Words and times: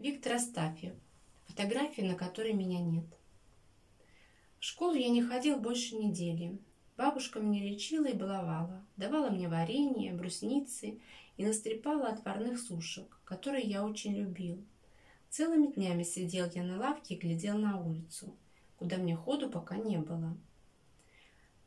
Виктор 0.00 0.36
Астафьев. 0.36 0.94
Фотографии, 1.44 2.00
на 2.00 2.14
которой 2.14 2.54
меня 2.54 2.80
нет. 2.80 3.04
В 4.58 4.64
школу 4.64 4.94
я 4.94 5.10
не 5.10 5.20
ходил 5.20 5.60
больше 5.60 5.94
недели. 5.94 6.58
Бабушка 6.96 7.38
меня 7.38 7.62
лечила 7.62 8.06
и 8.06 8.16
баловала, 8.16 8.82
давала 8.96 9.28
мне 9.28 9.46
варенье, 9.46 10.14
брусницы 10.14 10.98
и 11.36 11.44
настрепала 11.44 12.08
отварных 12.08 12.58
сушек, 12.58 13.20
которые 13.26 13.64
я 13.64 13.84
очень 13.84 14.16
любил. 14.16 14.64
Целыми 15.28 15.66
днями 15.66 16.02
сидел 16.02 16.48
я 16.54 16.62
на 16.62 16.78
лавке 16.78 17.16
и 17.16 17.18
глядел 17.18 17.58
на 17.58 17.78
улицу, 17.78 18.34
куда 18.78 18.96
мне 18.96 19.14
ходу 19.14 19.50
пока 19.50 19.76
не 19.76 19.98
было. 19.98 20.34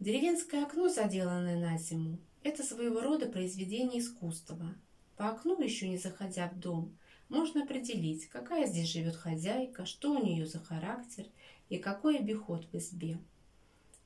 Деревенское 0.00 0.64
окно, 0.64 0.88
заделанное 0.88 1.60
на 1.60 1.76
зиму, 1.76 2.16
это 2.42 2.62
своего 2.62 3.02
рода 3.02 3.26
произведение 3.26 4.00
искусства. 4.00 4.74
По 5.18 5.28
окну, 5.28 5.60
еще 5.60 5.86
не 5.86 5.98
заходя 5.98 6.48
в 6.48 6.58
дом, 6.58 6.96
можно 7.32 7.64
определить, 7.64 8.28
какая 8.28 8.66
здесь 8.66 8.92
живет 8.92 9.16
хозяйка, 9.16 9.86
что 9.86 10.12
у 10.12 10.22
нее 10.22 10.46
за 10.46 10.60
характер 10.60 11.24
и 11.70 11.78
какой 11.78 12.18
обиход 12.18 12.66
в 12.70 12.76
избе. 12.76 13.18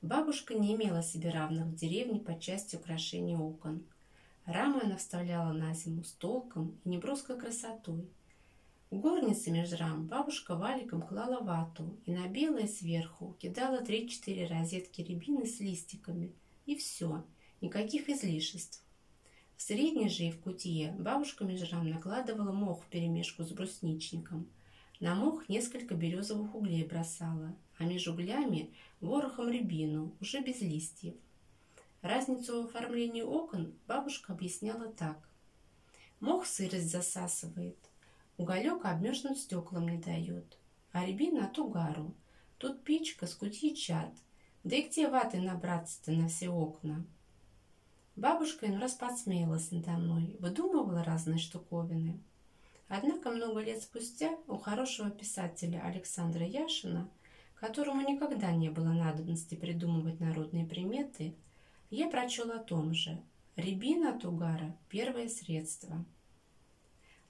Бабушка 0.01 0.53
не 0.53 0.73
имела 0.73 1.03
себе 1.03 1.29
равных 1.29 1.65
в 1.65 1.75
деревне 1.75 2.21
по 2.21 2.39
части 2.39 2.77
украшений 2.77 3.35
окон. 3.35 3.83
Рамы 4.45 4.81
она 4.83 4.95
вставляла 4.95 5.51
на 5.51 5.73
зиму 5.73 6.05
с 6.05 6.13
толком 6.13 6.79
и 6.85 6.89
неброской 6.89 7.37
красотой. 7.37 8.07
В 8.89 8.97
горнице 8.97 9.51
между 9.51 9.75
рам 9.75 10.07
бабушка 10.07 10.55
валиком 10.55 11.01
клала 11.01 11.41
вату 11.41 11.97
и 12.05 12.13
на 12.13 12.29
белое 12.29 12.67
сверху 12.67 13.35
кидала 13.39 13.81
три-четыре 13.81 14.47
розетки 14.47 15.01
рябины 15.01 15.45
с 15.45 15.59
листиками. 15.59 16.31
И 16.65 16.77
все, 16.77 17.25
никаких 17.59 18.07
излишеств. 18.07 18.86
В 19.57 19.63
средней 19.63 20.07
же 20.07 20.25
и 20.25 20.31
в 20.31 20.39
кутье 20.39 20.95
бабушка 20.99 21.43
межрам 21.43 21.89
накладывала 21.89 22.51
мох 22.51 22.83
вперемешку 22.83 23.43
с 23.43 23.51
брусничником. 23.51 24.47
На 24.99 25.15
мох 25.15 25.49
несколько 25.49 25.95
березовых 25.95 26.53
углей 26.53 26.85
бросала, 26.85 27.55
а 27.79 27.83
между 27.83 28.13
углями 28.13 28.71
ворохом 29.01 29.49
рябину, 29.49 30.15
уже 30.21 30.41
без 30.41 30.61
листьев. 30.61 31.15
Разницу 32.03 32.61
в 32.61 32.65
оформлении 32.67 33.23
окон 33.23 33.73
бабушка 33.87 34.33
объясняла 34.33 34.89
так. 34.93 35.27
Мох 36.19 36.45
сырость 36.45 36.91
засасывает, 36.91 37.77
уголек 38.37 38.85
обмерзнуть 38.85 39.39
стеклам 39.39 39.89
не 39.89 39.97
дает, 39.97 40.57
а 40.91 41.03
рябина 41.03 41.47
от 41.47 41.57
угару. 41.57 42.13
Тут 42.59 42.83
печка 42.83 43.25
с 43.25 43.33
кутьи 43.33 43.75
чад, 43.75 44.13
да 44.63 44.75
и 44.75 44.83
где 44.83 45.09
ваты 45.09 45.39
набраться-то 45.39 46.11
на 46.11 46.27
все 46.27 46.49
окна? 46.49 47.03
Бабушка 48.17 48.65
иной 48.65 48.79
раз 48.79 48.95
подсмеялась 48.95 49.69
надо 49.69 49.91
мной, 49.91 50.35
выдумывала 50.39 51.03
разные 51.03 51.37
штуковины. 51.37 52.19
Однако 52.87 53.29
много 53.29 53.59
лет 53.59 53.83
спустя 53.83 54.35
у 54.47 54.57
хорошего 54.57 55.11
писателя 55.11 55.83
Александра 55.85 56.43
Яшина, 56.43 57.11
которому 57.53 58.01
никогда 58.01 58.51
не 58.53 58.69
было 58.69 58.87
надобности 58.87 59.53
придумывать 59.53 60.19
народные 60.19 60.65
приметы, 60.65 61.35
я 61.91 62.09
прочел 62.09 62.49
о 62.51 62.57
том 62.57 62.91
же. 62.95 63.21
Рябина 63.55 64.15
от 64.15 64.25
угара– 64.25 64.75
первое 64.89 65.29
средство. 65.29 66.03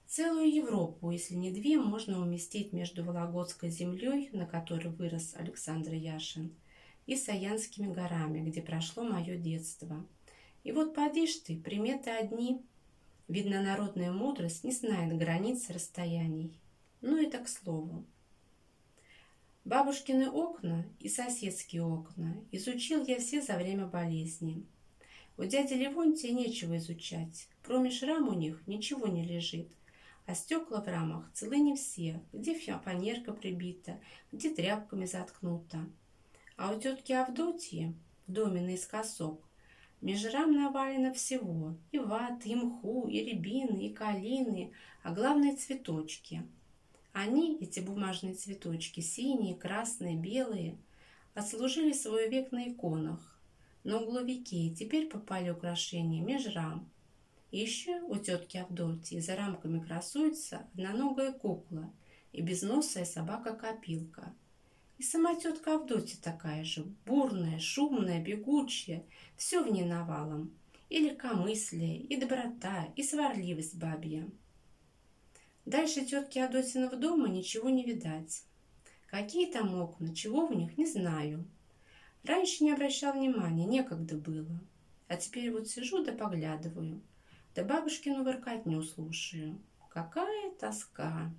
Целую 0.06 0.50
Европу, 0.50 1.10
если 1.10 1.34
не 1.34 1.50
две, 1.50 1.78
можно 1.78 2.18
уместить 2.18 2.72
между 2.72 3.04
Вологодской 3.04 3.68
землей, 3.68 4.30
на 4.32 4.46
которой 4.46 4.88
вырос 4.88 5.34
Александр 5.36 5.92
Яшин, 5.92 6.50
и 7.04 7.14
Саянскими 7.14 7.92
горами, 7.92 8.40
где 8.40 8.62
прошло 8.62 9.02
мое 9.02 9.36
детство– 9.36 10.06
и 10.68 10.70
вот 10.70 10.94
поди 10.94 11.26
ж 11.26 11.36
ты, 11.46 11.56
приметы 11.56 12.10
одни. 12.10 12.60
Видно, 13.26 13.62
народная 13.62 14.12
мудрость 14.12 14.64
не 14.64 14.72
знает 14.72 15.16
границ 15.16 15.70
расстояний. 15.70 16.60
Ну 17.00 17.30
так 17.30 17.44
к 17.44 17.48
слову. 17.48 18.04
Бабушкины 19.64 20.28
окна 20.28 20.84
и 21.00 21.08
соседские 21.08 21.84
окна 21.84 22.36
изучил 22.52 23.02
я 23.06 23.18
все 23.18 23.40
за 23.40 23.56
время 23.56 23.86
болезни. 23.86 24.66
У 25.38 25.44
дяди 25.44 25.72
Левонтия 25.72 26.32
нечего 26.32 26.76
изучать. 26.76 27.48
Промеж 27.62 28.02
рам 28.02 28.28
у 28.28 28.34
них 28.34 28.62
ничего 28.66 29.06
не 29.06 29.24
лежит. 29.24 29.70
А 30.26 30.34
стекла 30.34 30.82
в 30.82 30.86
рамах 30.86 31.32
целы 31.32 31.56
не 31.60 31.76
все, 31.76 32.20
где 32.34 32.54
фанерка 32.54 33.32
прибита, 33.32 33.98
где 34.32 34.50
тряпками 34.50 35.06
заткнута. 35.06 35.86
А 36.58 36.74
у 36.74 36.78
тетки 36.78 37.12
Авдотьи 37.12 37.94
в 38.26 38.32
доме 38.32 38.60
наискосок 38.60 39.47
Межрам 40.00 40.52
навалено 40.52 41.12
всего. 41.12 41.74
И 41.90 41.98
ват, 41.98 42.46
и 42.46 42.54
мху, 42.54 43.08
и 43.08 43.18
рябины, 43.24 43.86
и 43.86 43.92
калины, 43.92 44.72
а 45.02 45.12
главное 45.12 45.56
цветочки. 45.56 46.46
Они, 47.12 47.58
эти 47.60 47.80
бумажные 47.80 48.34
цветочки, 48.34 49.00
синие, 49.00 49.56
красные, 49.56 50.16
белые, 50.16 50.78
отслужили 51.34 51.92
свой 51.92 52.28
век 52.28 52.52
на 52.52 52.68
иконах. 52.68 53.40
На 53.82 54.00
угловике 54.00 54.70
теперь 54.70 55.08
попали 55.08 55.50
украшения 55.50 56.22
межрам. 56.22 56.88
И 57.50 57.58
еще 57.58 58.00
у 58.02 58.16
тетки 58.16 58.58
Авдотьи 58.58 59.18
за 59.20 59.34
рамками 59.34 59.80
красуется 59.80 60.66
одноногая 60.74 61.32
кукла 61.32 61.90
и 62.32 62.42
безносая 62.42 63.04
собака-копилка– 63.04 64.32
и 64.98 65.02
сама 65.02 65.36
тетка 65.36 65.76
Авдотья 65.76 66.20
такая 66.20 66.64
же, 66.64 66.84
бурная, 67.06 67.58
шумная, 67.58 68.22
бегучая, 68.22 69.04
все 69.36 69.62
в 69.62 69.70
ней 69.70 69.84
навалом. 69.84 70.52
И 70.88 70.98
легкомыслие, 70.98 71.98
и 71.98 72.16
доброта, 72.16 72.88
и 72.96 73.02
сварливость 73.02 73.76
бабья. 73.76 74.28
Дальше 75.66 76.04
тетки 76.04 76.38
Авдотьиного 76.38 76.96
дома 76.96 77.28
ничего 77.28 77.68
не 77.68 77.84
видать. 77.84 78.42
Какие 79.06 79.52
там 79.52 79.74
окна, 79.80 80.14
чего 80.14 80.46
в 80.46 80.56
них, 80.56 80.76
не 80.78 80.86
знаю. 80.86 81.44
Раньше 82.24 82.64
не 82.64 82.72
обращал 82.72 83.12
внимания, 83.12 83.66
некогда 83.66 84.16
было. 84.16 84.60
А 85.08 85.16
теперь 85.16 85.50
вот 85.50 85.68
сижу 85.68 86.04
да 86.04 86.12
поглядываю, 86.12 87.00
да 87.54 87.64
бабушкину 87.64 88.24
воркотню 88.24 88.82
слушаю. 88.82 89.60
Какая 89.90 90.50
тоска! 90.52 91.32